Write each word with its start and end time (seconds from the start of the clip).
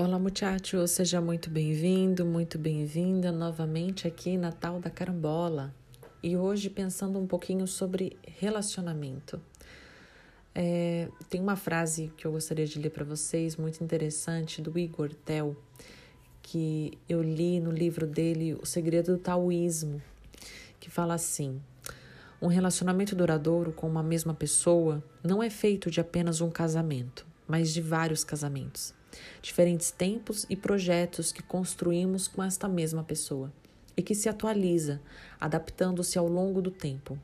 Olá, 0.00 0.16
muchacho, 0.16 0.86
seja 0.86 1.20
muito 1.20 1.50
bem-vindo, 1.50 2.24
muito 2.24 2.56
bem-vinda 2.56 3.32
novamente 3.32 4.06
aqui 4.06 4.36
na 4.36 4.52
Tal 4.52 4.78
da 4.78 4.88
Carambola. 4.88 5.74
E 6.22 6.36
hoje 6.36 6.70
pensando 6.70 7.18
um 7.18 7.26
pouquinho 7.26 7.66
sobre 7.66 8.16
relacionamento. 8.22 9.40
É, 10.54 11.08
tem 11.28 11.40
uma 11.40 11.56
frase 11.56 12.12
que 12.16 12.24
eu 12.24 12.30
gostaria 12.30 12.64
de 12.64 12.78
ler 12.78 12.90
para 12.90 13.04
vocês, 13.04 13.56
muito 13.56 13.82
interessante, 13.82 14.62
do 14.62 14.78
Igor 14.78 15.12
Tel, 15.12 15.56
que 16.42 16.96
eu 17.08 17.20
li 17.20 17.58
no 17.58 17.72
livro 17.72 18.06
dele, 18.06 18.54
O 18.62 18.64
Segredo 18.64 19.16
do 19.16 19.18
Taoísmo, 19.18 20.00
que 20.78 20.88
fala 20.88 21.14
assim: 21.14 21.60
Um 22.40 22.46
relacionamento 22.46 23.16
duradouro 23.16 23.72
com 23.72 23.88
uma 23.88 24.04
mesma 24.04 24.32
pessoa 24.32 25.02
não 25.24 25.42
é 25.42 25.50
feito 25.50 25.90
de 25.90 26.00
apenas 26.00 26.40
um 26.40 26.50
casamento, 26.50 27.26
mas 27.48 27.74
de 27.74 27.80
vários 27.80 28.22
casamentos 28.22 28.96
diferentes 29.42 29.90
tempos 29.90 30.46
e 30.48 30.56
projetos 30.56 31.32
que 31.32 31.42
construímos 31.42 32.28
com 32.28 32.42
esta 32.42 32.68
mesma 32.68 33.02
pessoa 33.02 33.52
e 33.96 34.02
que 34.02 34.14
se 34.14 34.28
atualiza, 34.28 35.00
adaptando-se 35.40 36.18
ao 36.18 36.28
longo 36.28 36.62
do 36.62 36.70
tempo. 36.70 37.18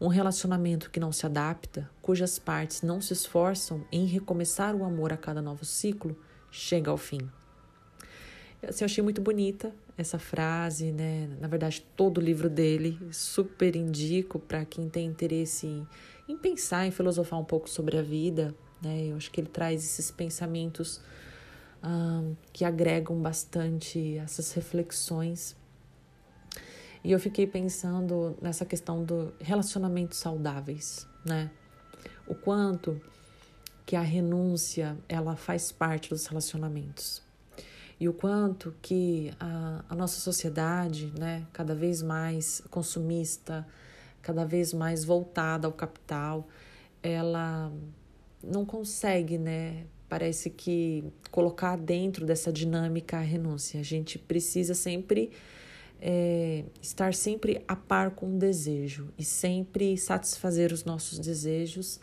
Um 0.00 0.08
relacionamento 0.08 0.90
que 0.90 1.00
não 1.00 1.12
se 1.12 1.26
adapta, 1.26 1.90
cujas 2.02 2.38
partes 2.38 2.82
não 2.82 3.00
se 3.00 3.12
esforçam 3.12 3.84
em 3.90 4.06
recomeçar 4.06 4.74
o 4.74 4.84
amor 4.84 5.12
a 5.12 5.16
cada 5.16 5.40
novo 5.40 5.64
ciclo, 5.64 6.16
chega 6.50 6.90
ao 6.90 6.96
fim. 6.96 7.20
Assim, 8.66 8.84
eu 8.84 8.86
achei 8.86 9.04
muito 9.04 9.20
bonita 9.20 9.74
essa 9.96 10.18
frase, 10.18 10.92
né? 10.92 11.28
Na 11.40 11.48
verdade, 11.48 11.84
todo 11.96 12.18
o 12.18 12.20
livro 12.20 12.50
dele, 12.50 12.98
super 13.12 13.76
indico 13.76 14.38
para 14.38 14.64
quem 14.64 14.88
tem 14.88 15.06
interesse 15.06 15.66
em, 15.66 15.86
em 16.28 16.36
pensar, 16.36 16.86
em 16.86 16.90
filosofar 16.90 17.38
um 17.38 17.44
pouco 17.44 17.68
sobre 17.68 17.98
a 17.98 18.02
vida, 18.02 18.54
né? 18.82 19.06
Eu 19.06 19.16
acho 19.16 19.30
que 19.30 19.40
ele 19.40 19.48
traz 19.48 19.82
esses 19.84 20.10
pensamentos 20.10 21.00
que 22.52 22.64
agregam 22.64 23.20
bastante 23.20 24.18
essas 24.18 24.52
reflexões. 24.52 25.56
E 27.04 27.12
eu 27.12 27.20
fiquei 27.20 27.46
pensando 27.46 28.36
nessa 28.42 28.64
questão 28.64 29.04
do 29.04 29.32
relacionamentos 29.40 30.18
saudáveis, 30.18 31.06
né? 31.24 31.50
O 32.26 32.34
quanto 32.34 33.00
que 33.84 33.94
a 33.94 34.00
renúncia 34.00 34.98
ela 35.08 35.36
faz 35.36 35.70
parte 35.70 36.10
dos 36.10 36.26
relacionamentos 36.26 37.22
e 37.98 38.08
o 38.08 38.12
quanto 38.12 38.74
que 38.82 39.32
a, 39.40 39.84
a 39.88 39.94
nossa 39.94 40.20
sociedade, 40.20 41.12
né, 41.18 41.46
cada 41.52 41.74
vez 41.74 42.02
mais 42.02 42.60
consumista, 42.70 43.66
cada 44.20 44.44
vez 44.44 44.72
mais 44.74 45.04
voltada 45.04 45.66
ao 45.66 45.72
capital, 45.72 46.46
ela 47.02 47.72
não 48.42 48.66
consegue, 48.66 49.38
né, 49.38 49.86
parece 50.08 50.50
que 50.50 51.04
colocar 51.30 51.76
dentro 51.76 52.24
dessa 52.24 52.52
dinâmica 52.52 53.18
a 53.18 53.20
renúncia. 53.20 53.80
A 53.80 53.82
gente 53.82 54.18
precisa 54.18 54.74
sempre 54.74 55.30
é, 56.00 56.64
estar 56.80 57.14
sempre 57.14 57.62
a 57.66 57.74
par 57.74 58.12
com 58.12 58.36
o 58.36 58.38
desejo 58.38 59.08
e 59.18 59.24
sempre 59.24 59.96
satisfazer 59.96 60.72
os 60.72 60.84
nossos 60.84 61.18
desejos 61.18 62.00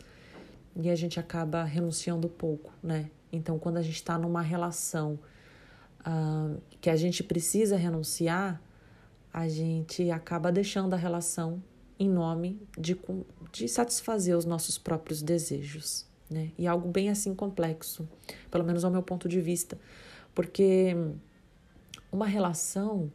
e 0.76 0.90
a 0.90 0.94
gente 0.96 1.20
acaba 1.20 1.62
renunciando 1.64 2.28
pouco, 2.28 2.72
né? 2.82 3.10
Então, 3.32 3.58
quando 3.58 3.76
a 3.78 3.82
gente 3.82 3.96
está 3.96 4.18
numa 4.18 4.42
relação 4.42 5.18
uh, 6.00 6.60
que 6.80 6.90
a 6.90 6.96
gente 6.96 7.22
precisa 7.22 7.76
renunciar, 7.76 8.60
a 9.32 9.48
gente 9.48 10.10
acaba 10.10 10.50
deixando 10.52 10.94
a 10.94 10.96
relação 10.96 11.62
em 11.98 12.08
nome 12.08 12.60
de, 12.76 12.96
de 13.52 13.68
satisfazer 13.68 14.36
os 14.36 14.44
nossos 14.44 14.78
próprios 14.78 15.22
desejos 15.22 16.06
né? 16.34 16.50
E 16.58 16.66
algo 16.66 16.88
bem 16.88 17.08
assim 17.08 17.32
complexo, 17.34 18.06
pelo 18.50 18.64
menos 18.64 18.84
ao 18.84 18.90
meu 18.90 19.02
ponto 19.02 19.28
de 19.28 19.40
vista, 19.40 19.78
porque 20.34 20.96
uma 22.10 22.26
relação 22.26 23.10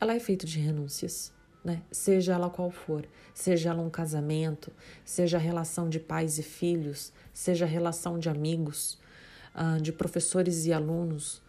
ela 0.00 0.14
é 0.14 0.18
feita 0.18 0.46
de 0.46 0.58
renúncias, 0.58 1.32
né? 1.62 1.82
Seja 1.92 2.32
ela 2.32 2.48
qual 2.48 2.70
for, 2.70 3.06
seja 3.34 3.68
ela 3.68 3.82
um 3.82 3.90
casamento, 3.90 4.72
seja 5.04 5.36
a 5.36 5.40
relação 5.40 5.88
de 5.88 6.00
pais 6.00 6.38
e 6.38 6.42
filhos, 6.42 7.12
seja 7.32 7.66
a 7.66 7.68
relação 7.68 8.18
de 8.18 8.30
amigos, 8.30 8.98
ah, 9.54 9.78
de 9.78 9.92
professores 9.92 10.64
e 10.64 10.72
alunos, 10.72 11.42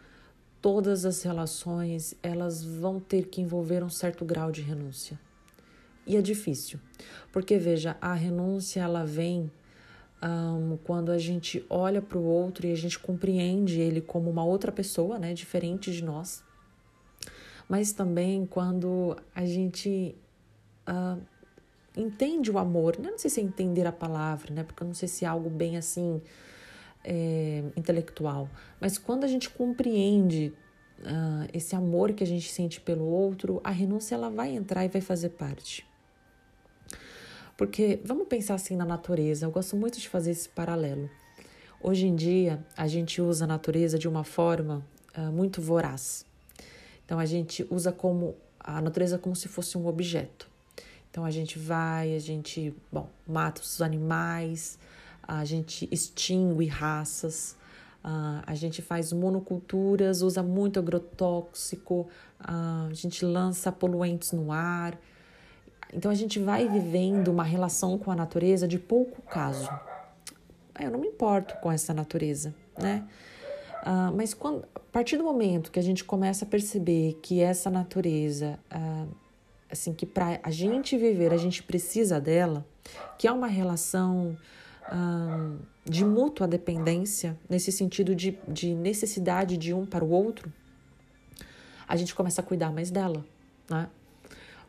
todas 0.61 1.05
as 1.05 1.23
relações 1.23 2.15
elas 2.21 2.63
vão 2.63 2.99
ter 2.99 3.27
que 3.27 3.41
envolver 3.41 3.81
um 3.81 3.89
certo 3.89 4.25
grau 4.25 4.51
de 4.51 4.61
renúncia. 4.61 5.17
E 6.05 6.17
é 6.17 6.21
difícil, 6.21 6.79
porque 7.31 7.57
veja, 7.57 7.95
a 8.01 8.13
renúncia 8.13 8.81
ela 8.81 9.05
vem 9.05 9.49
um, 10.23 10.77
quando 10.83 11.11
a 11.11 11.17
gente 11.17 11.65
olha 11.69 12.01
para 12.01 12.17
o 12.17 12.23
outro 12.23 12.65
e 12.65 12.71
a 12.71 12.75
gente 12.75 12.97
compreende 12.97 13.79
ele 13.79 13.99
como 13.99 14.29
uma 14.29 14.43
outra 14.43 14.71
pessoa, 14.71 15.19
né, 15.19 15.33
diferente 15.33 15.91
de 15.91 16.03
nós, 16.03 16.43
mas 17.67 17.91
também 17.91 18.45
quando 18.45 19.17
a 19.35 19.45
gente 19.45 20.15
uh, 20.87 21.21
entende 21.95 22.49
o 22.49 22.57
amor, 22.57 22.97
né? 22.97 23.11
não 23.11 23.17
sei 23.17 23.29
se 23.29 23.41
é 23.41 23.43
entender 23.43 23.85
a 23.85 23.91
palavra, 23.91 24.53
né, 24.53 24.63
porque 24.63 24.83
eu 24.83 24.87
não 24.87 24.93
sei 24.93 25.07
se 25.07 25.25
é 25.25 25.27
algo 25.27 25.49
bem 25.49 25.75
assim 25.77 26.21
é, 27.03 27.63
intelectual, 27.75 28.49
mas 28.79 28.97
quando 28.97 29.25
a 29.25 29.27
gente 29.27 29.49
compreende 29.49 30.53
uh, 30.99 31.49
esse 31.53 31.75
amor 31.75 32.13
que 32.13 32.23
a 32.23 32.27
gente 32.27 32.49
sente 32.49 32.79
pelo 32.79 33.05
outro, 33.05 33.59
a 33.61 33.71
renúncia 33.71 34.15
ela 34.15 34.29
vai 34.29 34.55
entrar 34.55 34.85
e 34.85 34.87
vai 34.87 35.01
fazer 35.01 35.29
parte. 35.29 35.85
Porque 37.57 37.99
vamos 38.03 38.27
pensar 38.27 38.55
assim 38.55 38.75
na 38.75 38.85
natureza, 38.85 39.45
eu 39.45 39.51
gosto 39.51 39.75
muito 39.75 39.99
de 39.99 40.09
fazer 40.09 40.31
esse 40.31 40.49
paralelo. 40.49 41.09
Hoje 41.81 42.07
em 42.07 42.15
dia, 42.15 42.65
a 42.77 42.87
gente 42.87 43.21
usa 43.21 43.43
a 43.43 43.47
natureza 43.47 43.99
de 43.99 44.07
uma 44.07 44.23
forma 44.23 44.83
uh, 45.17 45.31
muito 45.31 45.61
voraz. 45.61 46.25
Então, 47.05 47.19
a 47.19 47.25
gente 47.25 47.67
usa 47.69 47.91
como 47.91 48.35
a 48.59 48.81
natureza 48.81 49.17
como 49.17 49.35
se 49.35 49.47
fosse 49.47 49.77
um 49.77 49.85
objeto. 49.85 50.49
Então, 51.11 51.25
a 51.25 51.29
gente 51.29 51.59
vai, 51.59 52.15
a 52.15 52.19
gente, 52.19 52.73
bom, 52.91 53.09
mata 53.27 53.61
os 53.61 53.81
animais, 53.81 54.79
a 55.21 55.45
gente 55.45 55.87
extingue 55.91 56.65
raças, 56.65 57.55
uh, 58.03 58.41
a 58.47 58.55
gente 58.55 58.81
faz 58.81 59.13
monoculturas, 59.13 60.21
usa 60.21 60.41
muito 60.41 60.79
agrotóxico, 60.79 62.07
uh, 62.39 62.87
a 62.89 62.93
gente 62.93 63.23
lança 63.25 63.71
poluentes 63.71 64.31
no 64.31 64.51
ar. 64.51 64.97
Então 65.95 66.11
a 66.11 66.15
gente 66.15 66.39
vai 66.39 66.67
vivendo 66.67 67.29
uma 67.29 67.43
relação 67.43 67.97
com 67.97 68.11
a 68.11 68.15
natureza 68.15 68.67
de 68.67 68.79
pouco 68.79 69.21
caso. 69.21 69.69
Eu 70.79 70.91
não 70.91 70.99
me 70.99 71.07
importo 71.07 71.55
com 71.61 71.71
essa 71.71 71.93
natureza, 71.93 72.53
né? 72.77 73.07
Uh, 73.83 74.15
mas 74.15 74.33
quando, 74.33 74.65
a 74.73 74.79
partir 74.79 75.17
do 75.17 75.23
momento 75.23 75.71
que 75.71 75.79
a 75.79 75.83
gente 75.83 76.03
começa 76.03 76.45
a 76.45 76.47
perceber 76.47 77.19
que 77.21 77.41
essa 77.41 77.69
natureza, 77.69 78.57
uh, 78.73 79.13
assim, 79.69 79.93
que 79.93 80.05
para 80.05 80.39
a 80.41 80.49
gente 80.49 80.97
viver 80.97 81.33
a 81.33 81.37
gente 81.37 81.61
precisa 81.61 82.19
dela, 82.19 82.65
que 83.17 83.27
é 83.27 83.31
uma 83.31 83.47
relação 83.47 84.37
uh, 84.87 85.59
de 85.83 86.05
mútua 86.05 86.47
dependência, 86.47 87.37
nesse 87.49 87.73
sentido 87.73 88.15
de, 88.15 88.37
de 88.47 88.73
necessidade 88.73 89.57
de 89.57 89.73
um 89.73 89.85
para 89.85 90.03
o 90.03 90.09
outro, 90.09 90.51
a 91.85 91.95
gente 91.97 92.15
começa 92.15 92.39
a 92.39 92.43
cuidar 92.43 92.71
mais 92.71 92.89
dela, 92.89 93.23
né? 93.69 93.89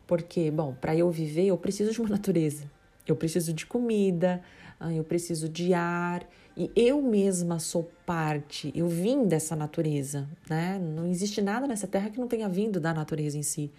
Porque, 0.07 0.51
bom, 0.51 0.75
para 0.79 0.95
eu 0.95 1.09
viver, 1.09 1.47
eu 1.47 1.57
preciso 1.57 1.91
de 1.91 1.99
uma 1.99 2.09
natureza. 2.15 2.69
Eu 3.07 3.15
preciso 3.15 3.53
de 3.53 3.65
comida, 3.65 4.41
ah, 4.79 4.93
eu 4.93 5.03
preciso 5.03 5.47
de 5.47 5.73
ar, 5.73 6.27
e 6.57 6.71
eu 6.75 7.01
mesma 7.01 7.59
sou 7.59 7.89
parte, 8.05 8.71
eu 8.73 8.87
vim 8.87 9.27
dessa 9.27 9.55
natureza, 9.55 10.27
né? 10.49 10.79
Não 10.79 11.05
existe 11.05 11.41
nada 11.41 11.67
nessa 11.67 11.85
terra 11.85 12.09
que 12.09 12.19
não 12.19 12.27
tenha 12.27 12.47
vindo 12.47 12.79
da 12.79 12.93
natureza 12.93 13.37
em 13.37 13.43
si. 13.43 13.69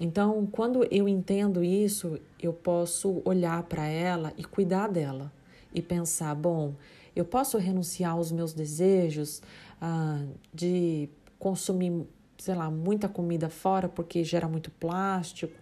Então, 0.00 0.46
quando 0.46 0.86
eu 0.90 1.08
entendo 1.08 1.62
isso, 1.62 2.18
eu 2.40 2.52
posso 2.52 3.22
olhar 3.24 3.62
para 3.64 3.86
ela 3.86 4.32
e 4.36 4.44
cuidar 4.44 4.88
dela 4.88 5.32
e 5.72 5.80
pensar: 5.80 6.34
bom, 6.34 6.74
eu 7.14 7.24
posso 7.24 7.56
renunciar 7.58 8.12
aos 8.12 8.30
meus 8.30 8.52
desejos 8.52 9.40
ah, 9.80 10.24
de 10.52 11.08
consumir 11.38 12.06
sei 12.38 12.54
lá, 12.54 12.70
muita 12.70 13.08
comida 13.08 13.48
fora 13.48 13.88
porque 13.88 14.24
gera 14.24 14.48
muito 14.48 14.70
plástico, 14.70 15.58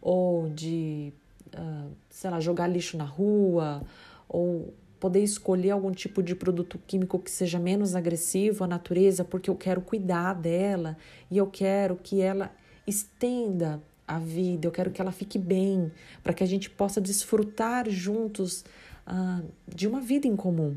ou 0.00 0.48
de, 0.48 1.12
uh, 1.54 1.90
sei 2.10 2.30
lá, 2.30 2.40
jogar 2.40 2.66
lixo 2.66 2.96
na 2.96 3.04
rua, 3.04 3.82
ou 4.28 4.74
poder 4.98 5.22
escolher 5.22 5.70
algum 5.70 5.92
tipo 5.92 6.22
de 6.22 6.34
produto 6.34 6.80
químico 6.86 7.18
que 7.18 7.30
seja 7.30 7.58
menos 7.58 7.94
agressivo 7.94 8.64
à 8.64 8.66
natureza, 8.66 9.22
porque 9.22 9.50
eu 9.50 9.54
quero 9.54 9.82
cuidar 9.82 10.34
dela 10.34 10.96
e 11.30 11.36
eu 11.36 11.46
quero 11.46 11.96
que 11.96 12.22
ela 12.22 12.50
estenda 12.86 13.82
a 14.08 14.18
vida, 14.18 14.66
eu 14.66 14.72
quero 14.72 14.90
que 14.90 15.00
ela 15.00 15.12
fique 15.12 15.38
bem, 15.38 15.92
para 16.22 16.32
que 16.32 16.42
a 16.42 16.46
gente 16.46 16.70
possa 16.70 17.00
desfrutar 17.00 17.88
juntos 17.88 18.64
uh, 19.06 19.44
de 19.66 19.86
uma 19.86 20.00
vida 20.00 20.26
em 20.26 20.36
comum. 20.36 20.76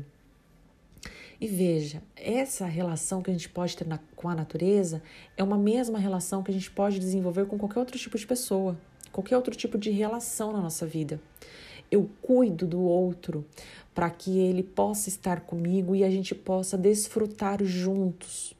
E 1.40 1.46
veja, 1.46 2.02
essa 2.16 2.66
relação 2.66 3.22
que 3.22 3.30
a 3.30 3.32
gente 3.32 3.48
pode 3.48 3.76
ter 3.76 3.86
na, 3.86 3.98
com 4.16 4.28
a 4.28 4.34
natureza 4.34 5.02
é 5.36 5.42
uma 5.42 5.56
mesma 5.56 5.98
relação 5.98 6.42
que 6.42 6.50
a 6.50 6.54
gente 6.54 6.70
pode 6.70 6.98
desenvolver 6.98 7.46
com 7.46 7.56
qualquer 7.56 7.78
outro 7.78 7.98
tipo 7.98 8.18
de 8.18 8.26
pessoa, 8.26 8.76
qualquer 9.12 9.36
outro 9.36 9.54
tipo 9.54 9.78
de 9.78 9.90
relação 9.90 10.52
na 10.52 10.60
nossa 10.60 10.84
vida. 10.84 11.20
Eu 11.90 12.10
cuido 12.20 12.66
do 12.66 12.80
outro 12.80 13.46
para 13.94 14.10
que 14.10 14.38
ele 14.38 14.62
possa 14.62 15.08
estar 15.08 15.40
comigo 15.40 15.94
e 15.94 16.02
a 16.02 16.10
gente 16.10 16.34
possa 16.34 16.76
desfrutar 16.76 17.62
juntos 17.64 18.58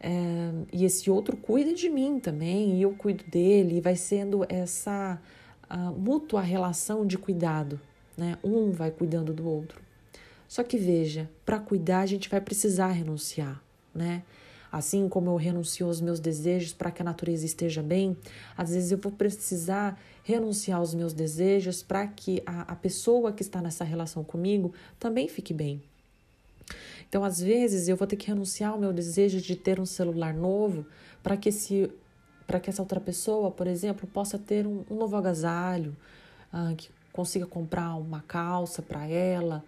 é, 0.00 0.52
e 0.72 0.84
esse 0.84 1.10
outro 1.10 1.36
cuida 1.36 1.74
de 1.74 1.88
mim 1.88 2.20
também, 2.20 2.76
e 2.76 2.82
eu 2.82 2.94
cuido 2.94 3.24
dele, 3.24 3.78
e 3.78 3.80
vai 3.80 3.96
sendo 3.96 4.44
essa 4.48 5.20
mútua 5.96 6.40
relação 6.40 7.06
de 7.06 7.18
cuidado, 7.18 7.78
né? 8.16 8.38
Um 8.42 8.70
vai 8.70 8.90
cuidando 8.90 9.34
do 9.34 9.46
outro. 9.46 9.82
Só 10.48 10.64
que 10.64 10.78
veja, 10.78 11.30
para 11.44 11.60
cuidar 11.60 12.00
a 12.00 12.06
gente 12.06 12.28
vai 12.28 12.40
precisar 12.40 12.88
renunciar, 12.88 13.62
né? 13.94 14.22
Assim 14.72 15.08
como 15.08 15.30
eu 15.30 15.36
renuncio 15.36 15.86
aos 15.86 16.00
meus 16.00 16.18
desejos 16.18 16.72
para 16.72 16.90
que 16.90 17.00
a 17.00 17.04
natureza 17.04 17.46
esteja 17.46 17.82
bem, 17.82 18.16
às 18.56 18.70
vezes 18.70 18.90
eu 18.90 18.98
vou 18.98 19.12
precisar 19.12 19.98
renunciar 20.24 20.78
aos 20.78 20.94
meus 20.94 21.12
desejos 21.12 21.82
para 21.82 22.06
que 22.06 22.42
a, 22.44 22.72
a 22.72 22.76
pessoa 22.76 23.32
que 23.32 23.42
está 23.42 23.62
nessa 23.62 23.84
relação 23.84 24.24
comigo 24.24 24.72
também 24.98 25.28
fique 25.28 25.54
bem. 25.54 25.82
Então, 27.08 27.24
às 27.24 27.40
vezes, 27.40 27.88
eu 27.88 27.96
vou 27.96 28.06
ter 28.06 28.16
que 28.16 28.26
renunciar 28.26 28.72
ao 28.72 28.78
meu 28.78 28.92
desejo 28.92 29.40
de 29.40 29.56
ter 29.56 29.80
um 29.80 29.86
celular 29.86 30.34
novo 30.34 30.84
para 31.22 31.36
que 31.36 31.48
esse 31.48 31.90
para 32.46 32.58
que 32.58 32.70
essa 32.70 32.80
outra 32.80 32.98
pessoa, 32.98 33.50
por 33.50 33.66
exemplo, 33.66 34.08
possa 34.08 34.38
ter 34.38 34.66
um, 34.66 34.82
um 34.90 34.96
novo 34.96 35.14
agasalho, 35.16 35.94
ah, 36.50 36.72
que 36.74 36.88
consiga 37.12 37.44
comprar 37.44 37.94
uma 37.96 38.22
calça 38.22 38.80
para 38.80 39.06
ela, 39.06 39.62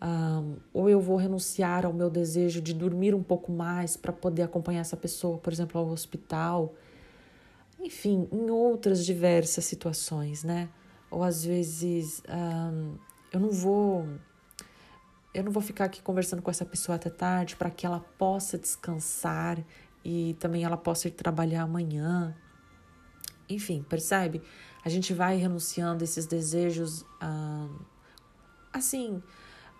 ah, 0.00 0.42
ou 0.72 0.88
eu 0.88 1.00
vou 1.00 1.16
renunciar 1.16 1.86
ao 1.86 1.92
meu 1.92 2.10
desejo 2.10 2.60
de 2.60 2.74
dormir 2.74 3.14
um 3.14 3.22
pouco 3.22 3.50
mais 3.52 3.96
para 3.96 4.12
poder 4.12 4.42
acompanhar 4.42 4.80
essa 4.80 4.96
pessoa, 4.96 5.38
por 5.38 5.52
exemplo, 5.52 5.80
ao 5.80 5.88
hospital. 5.88 6.74
Enfim, 7.80 8.28
em 8.32 8.50
outras 8.50 9.04
diversas 9.04 9.64
situações, 9.64 10.44
né? 10.44 10.68
Ou 11.10 11.22
às 11.22 11.44
vezes 11.44 12.22
ah, 12.28 12.72
eu 13.32 13.40
não 13.40 13.50
vou 13.50 14.06
eu 15.34 15.42
não 15.42 15.50
vou 15.50 15.62
ficar 15.62 15.86
aqui 15.86 16.00
conversando 16.00 16.40
com 16.40 16.50
essa 16.50 16.64
pessoa 16.64 16.94
até 16.94 17.10
tarde 17.10 17.56
para 17.56 17.68
que 17.68 17.84
ela 17.84 17.98
possa 18.16 18.56
descansar 18.56 19.58
e 20.04 20.36
também 20.38 20.62
ela 20.62 20.76
possa 20.76 21.08
ir 21.08 21.10
trabalhar 21.10 21.62
amanhã. 21.62 22.36
Enfim, 23.48 23.84
percebe? 23.88 24.40
A 24.84 24.88
gente 24.88 25.12
vai 25.12 25.36
renunciando 25.36 26.04
esses 26.04 26.26
desejos 26.26 27.04
ah, 27.20 27.68
assim, 28.72 29.22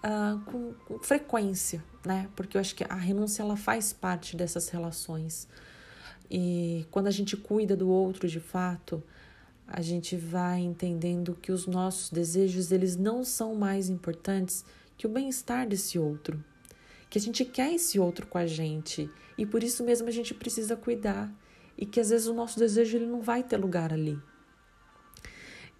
ah, 0.07 0.39
com, 0.45 0.75
com, 0.85 0.99
frequência, 0.99 1.83
né? 2.05 2.29
Porque 2.37 2.59
eu 2.59 2.61
acho 2.61 2.75
que 2.75 2.85
a 2.87 2.95
renúncia 2.95 3.43
ela 3.43 3.57
faz 3.57 3.91
parte 3.91 4.37
dessas 4.37 4.69
relações. 4.69 5.49
E 6.31 6.87
quando 6.91 7.07
a 7.07 7.11
gente 7.11 7.39
cuida 7.39 7.75
do 7.75 7.89
outro 7.89 8.29
de 8.29 8.39
fato, 8.39 9.03
a 9.67 9.81
gente 9.81 10.15
vai 10.15 10.61
entendendo 10.61 11.35
que 11.41 11.51
os 11.51 11.67
nossos 11.67 12.11
desejos 12.11 12.71
eles 12.71 12.97
não 12.97 13.25
são 13.25 13.55
mais 13.55 13.89
importantes 13.89 14.63
que 14.99 15.07
o 15.07 15.11
bem-estar 15.11 15.67
desse 15.67 15.99
outro, 15.99 16.45
que 17.09 17.17
a 17.17 17.21
gente 17.21 17.43
quer 17.43 17.73
esse 17.73 17.99
outro 17.99 18.27
com 18.27 18.37
a 18.37 18.47
gente 18.47 19.11
e 19.39 19.47
por 19.47 19.63
isso 19.63 19.83
mesmo 19.83 20.07
a 20.07 20.13
gente 20.13 20.35
precisa 20.35 20.77
cuidar 20.77 21.33
e 21.79 21.87
que 21.87 21.99
às 21.99 22.11
vezes 22.11 22.27
o 22.27 22.35
nosso 22.35 22.59
desejo 22.59 22.99
ele 22.99 23.07
não 23.07 23.23
vai 23.23 23.43
ter 23.43 23.57
lugar 23.57 23.91
ali. 23.91 24.19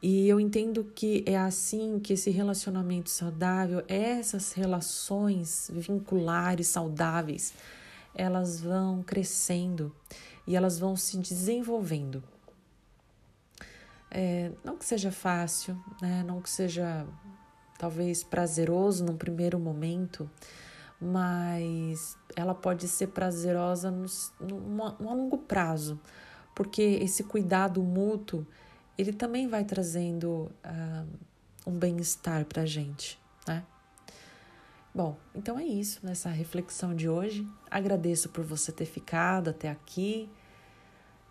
E 0.07 0.29
eu 0.29 0.39
entendo 0.39 0.85
que 0.85 1.25
é 1.27 1.35
assim 1.35 1.99
que 1.99 2.13
esse 2.13 2.29
relacionamento 2.29 3.09
saudável, 3.09 3.83
essas 3.89 4.53
relações 4.53 5.71
vinculares 5.73 6.69
saudáveis, 6.69 7.55
elas 8.15 8.61
vão 8.61 9.03
crescendo 9.03 9.97
e 10.47 10.55
elas 10.55 10.79
vão 10.79 10.95
se 10.95 11.17
desenvolvendo. 11.17 12.23
É, 14.11 14.53
não 14.63 14.77
que 14.77 14.85
seja 14.85 15.11
fácil, 15.11 15.75
né? 16.03 16.23
não 16.23 16.43
que 16.43 16.51
seja 16.51 17.07
talvez 17.79 18.23
prazeroso 18.23 19.07
num 19.07 19.17
primeiro 19.17 19.59
momento, 19.59 20.31
mas 21.01 22.15
ela 22.37 22.55
pode 22.55 22.89
ser 22.89 23.07
prazerosa 23.07 23.91
no, 23.91 24.05
no, 24.39 24.97
no, 25.01 25.17
longo 25.17 25.39
prazo, 25.39 25.99
porque 26.55 26.83
esse 26.83 27.25
cuidado 27.25 27.83
mútuo 27.83 28.47
ele 28.97 29.13
também 29.13 29.49
vai 29.49 29.65
trazendo 29.65 30.51
uh, 30.65 31.09
um 31.67 31.79
bem-estar 31.79 32.45
para 32.45 32.63
a 32.63 32.67
gente, 32.67 33.19
né? 33.47 33.65
Bom, 34.95 35.17
então 35.35 35.59
é 35.59 35.65
isso 35.65 35.99
nessa 36.05 36.29
reflexão 36.29 36.95
de 36.95 37.09
hoje. 37.09 37.47
Agradeço 37.69 38.29
por 38.29 38.45
você 38.45 38.71
ter 38.71 38.87
ficado 38.87 39.51
até 39.51 39.69
aqui 39.69 40.29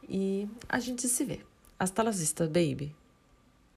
e 0.08 0.50
a 0.68 0.80
gente 0.80 1.08
se 1.08 1.24
vê. 1.24 1.40
Hasta 1.80 2.04
la 2.04 2.12
vista, 2.12 2.46
baby! 2.46 2.94